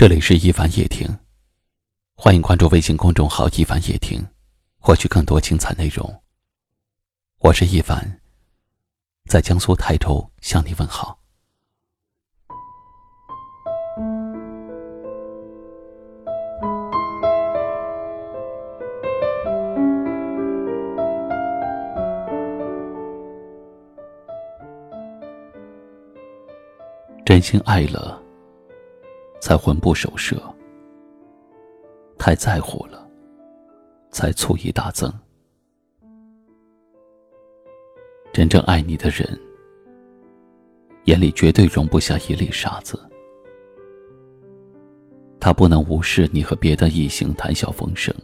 [0.00, 1.08] 这里是一凡夜听，
[2.14, 4.24] 欢迎关注微信公众号“一凡夜听”，
[4.78, 6.22] 获取更多精彩内容。
[7.40, 8.20] 我是一凡，
[9.24, 11.18] 在江苏泰州向你问好。
[27.26, 28.27] 真心爱了。
[29.40, 30.36] 才魂不守舍，
[32.18, 33.08] 太在乎了，
[34.10, 35.12] 才醋意大增。
[38.32, 39.26] 真正爱你的人，
[41.04, 42.98] 眼里绝对容不下一粒沙子。
[45.40, 48.14] 他不能无视你和别的异性谈笑风生，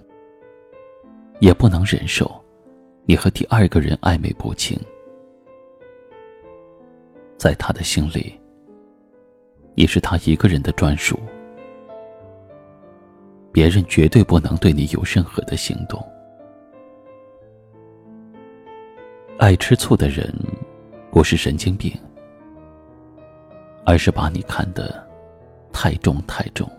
[1.40, 2.30] 也不能忍受
[3.06, 4.78] 你和第二个人暧昧不清。
[7.38, 8.38] 在他的心里。
[9.74, 11.18] 也是他一个人的专属，
[13.52, 16.02] 别人绝对不能对你有任何的行动。
[19.38, 20.32] 爱吃醋的人，
[21.10, 21.92] 不是神经病，
[23.84, 25.04] 而是把你看得
[25.72, 26.70] 太重太重。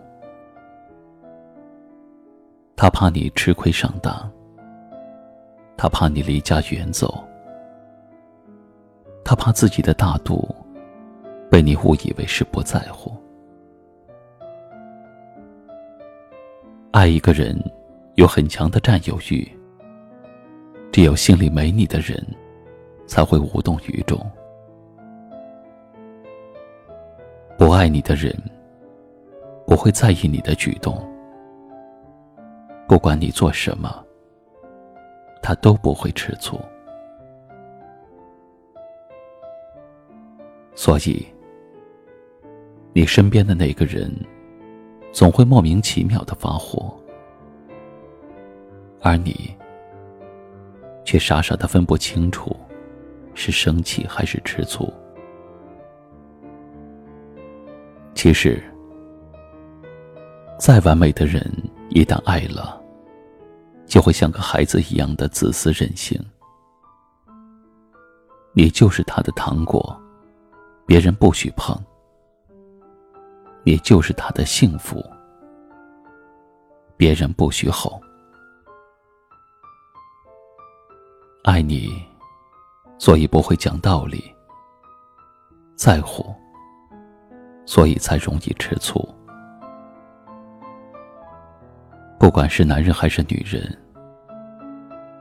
[2.76, 4.30] 他怕你吃亏上当，
[5.76, 7.22] 他怕你离家远走，
[9.22, 10.54] 他怕自己的大度。
[11.50, 13.12] 被你误以为是不在乎。
[16.90, 17.56] 爱一个人，
[18.14, 19.46] 有很强的占有欲。
[20.92, 22.24] 只有心里没你的人，
[23.06, 24.18] 才会无动于衷。
[27.58, 28.34] 不爱你的人，
[29.66, 30.96] 不会在意你的举动。
[32.88, 34.02] 不管你做什么，
[35.42, 36.58] 他都不会吃醋。
[40.74, 41.26] 所以。
[42.96, 44.10] 你身边的那个人，
[45.12, 46.98] 总会莫名其妙的发火，
[49.02, 49.54] 而你
[51.04, 52.56] 却傻傻的分不清楚，
[53.34, 54.90] 是生气还是吃醋。
[58.14, 58.64] 其实，
[60.58, 61.44] 再完美的人，
[61.90, 62.80] 一旦爱了，
[63.84, 66.18] 就会像个孩子一样的自私任性。
[68.54, 69.94] 你就是他的糖果，
[70.86, 71.78] 别人不许碰。
[73.66, 75.04] 你就是他的幸福，
[76.96, 78.00] 别人不许吼。
[81.42, 82.00] 爱你，
[82.96, 84.18] 所以不会讲道理；
[85.74, 86.32] 在乎，
[87.64, 89.04] 所以才容易吃醋。
[92.20, 93.76] 不管是男人还是女人，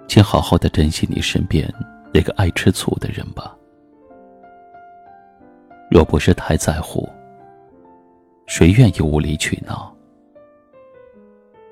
[0.07, 1.67] 请好好的珍惜你身边
[2.13, 3.57] 那个爱吃醋的人吧。
[5.89, 7.09] 若不是太在乎，
[8.47, 9.93] 谁愿意无理取闹？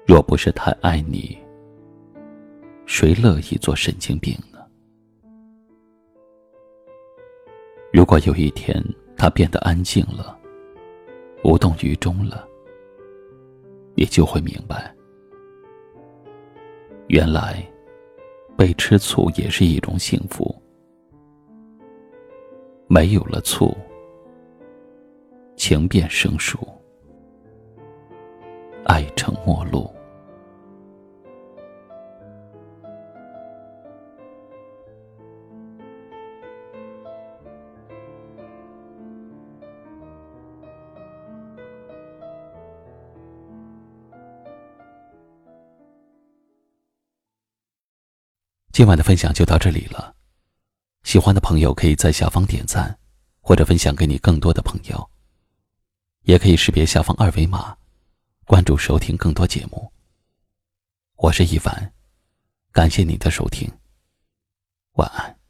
[0.06, 1.38] 若不是太爱你，
[2.86, 4.60] 谁乐意做神经病呢？
[7.92, 8.84] 如果有一天
[9.16, 10.38] 他变得安静了，
[11.44, 12.48] 无动于衷了，
[13.96, 14.94] 你就会明白，
[17.08, 17.64] 原来
[18.58, 20.54] 被吃醋也是一种幸福。
[22.88, 23.76] 没有了醋。
[25.66, 26.60] 情变生疏，
[28.84, 29.90] 爱成陌路。
[48.74, 50.14] 今晚的分享就到这里了，
[51.04, 53.00] 喜欢的朋友可以在下方点赞，
[53.40, 55.13] 或者分享给你更多的朋友。
[56.24, 57.76] 也可以识别下方二维码，
[58.46, 59.92] 关注收听更多节目。
[61.18, 61.94] 我是一凡，
[62.72, 63.70] 感谢你的收听，
[64.94, 65.43] 晚安。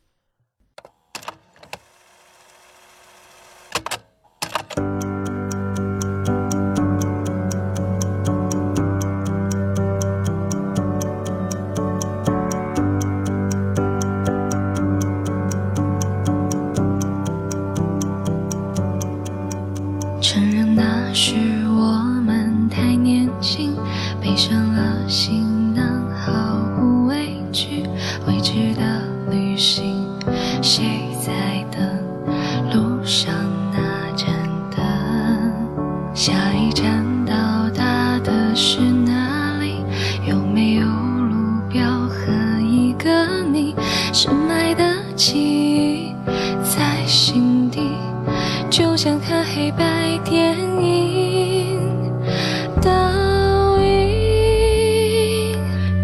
[49.04, 51.78] 想看黑白电影
[52.82, 52.90] 倒
[53.82, 55.58] 影。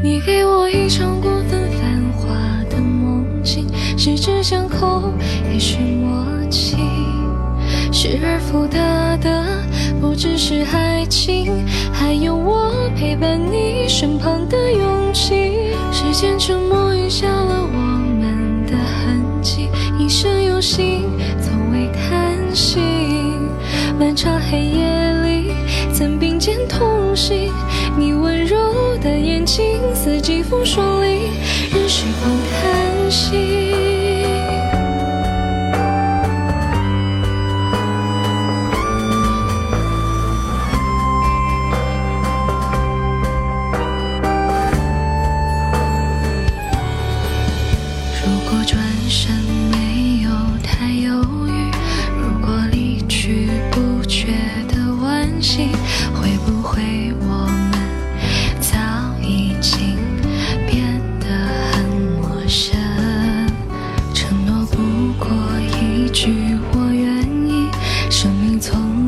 [0.03, 2.27] 你给我一场过分繁华
[2.69, 3.65] 的梦境，
[3.97, 5.13] 十指相扣，
[5.49, 6.75] 也许默契，
[7.89, 9.45] 失而复得的
[10.01, 15.71] 不只是爱情，还有我陪伴你身旁的勇气。
[15.89, 17.77] 时间沉默一下了我
[18.19, 21.05] 们的痕迹，一生用心，
[21.41, 22.88] 从未叹息。
[23.99, 25.51] 漫长黑夜里，
[25.93, 27.51] 曾并肩同行，
[27.97, 28.55] 你温柔
[29.03, 31.27] 的眼睛，四季风霜里，
[31.73, 33.88] 任时光叹息。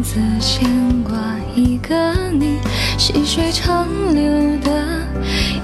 [0.02, 0.68] 自牵
[1.04, 1.14] 挂
[1.56, 2.58] 一个你
[2.98, 4.72] 细水长流的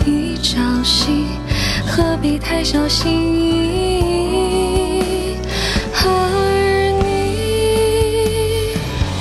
[0.06, 1.26] 一朝夕，
[1.88, 5.38] 何必太小心翼翼？
[5.96, 6.06] 而
[7.02, 7.06] 你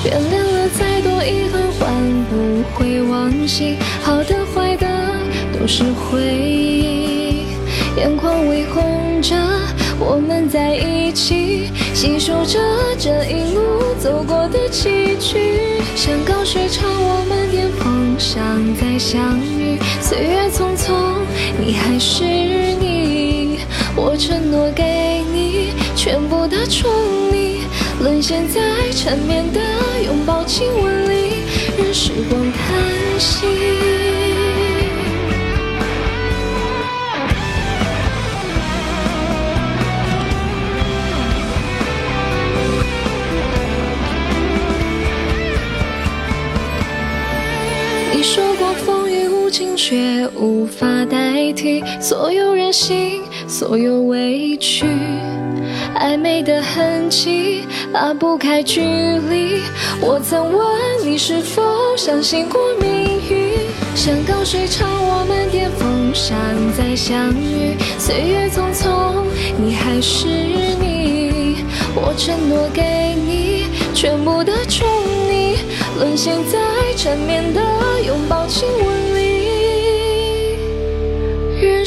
[0.05, 1.91] 原谅了再多遗憾，换
[2.29, 3.75] 不回往昔。
[4.03, 4.87] 好的坏的
[5.59, 7.47] 都是回忆，
[7.97, 9.35] 眼眶微红着，
[9.99, 12.59] 我们在一起，细数着
[12.99, 15.37] 这一路走过的崎岖。
[15.95, 18.39] 山高水长，我们巅峰上
[18.75, 19.79] 再相遇。
[19.99, 20.93] 岁月匆匆，
[21.59, 23.59] 你还是你。
[23.95, 26.91] 我承诺给你全部的宠
[27.31, 27.61] 溺，
[27.99, 28.61] 沦陷在
[28.91, 29.59] 缠绵的
[30.05, 31.37] 拥抱亲吻里，
[31.75, 32.46] 任时光
[48.17, 54.87] 你说过风雨无情，却无法代替所有任性，所有委屈。
[55.95, 57.61] 暧昧的痕迹，
[57.93, 59.61] 拉不开距离。
[60.01, 60.67] 我曾问
[61.05, 61.61] 你是否
[61.95, 63.53] 相信过命运？
[63.93, 66.35] 山高水长，我们巅峰上
[66.75, 67.77] 再相遇。
[67.99, 69.13] 岁月匆匆，
[69.63, 71.57] 你还是你。
[71.93, 74.87] 我承诺给你全部的宠
[75.29, 75.57] 溺，
[75.99, 76.57] 沦陷在
[76.95, 77.61] 缠绵的。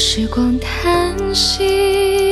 [0.03, 2.30] 时光叹息。